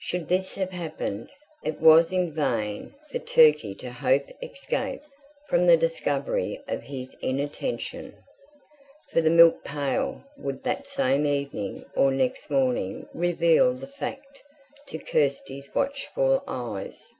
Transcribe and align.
Should 0.00 0.26
this 0.30 0.54
have 0.54 0.70
happened, 0.70 1.28
it 1.62 1.82
was 1.82 2.10
in 2.10 2.32
vain 2.32 2.94
for 3.12 3.18
Turkey 3.18 3.74
to 3.74 3.92
hope 3.92 4.24
escape 4.42 5.02
from 5.50 5.66
the 5.66 5.76
discovery 5.76 6.58
of 6.66 6.84
his 6.84 7.14
inattention, 7.20 8.16
for 9.12 9.20
the 9.20 9.28
milk 9.28 9.62
pail 9.64 10.24
would 10.38 10.62
that 10.62 10.86
same 10.86 11.26
evening 11.26 11.84
or 11.94 12.10
next 12.10 12.48
morning 12.50 13.06
reveal 13.12 13.74
the 13.74 13.86
fact 13.86 14.42
to 14.86 14.98
Kirsty's 14.98 15.68
watchful 15.74 16.42
eyes. 16.48 17.12